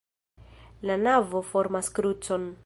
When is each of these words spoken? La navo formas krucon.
La 0.91 0.97
navo 1.03 1.43
formas 1.51 1.93
krucon. 2.01 2.51